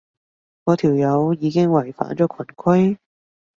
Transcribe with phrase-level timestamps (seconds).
[0.65, 2.97] 嗰條友已經違反咗群規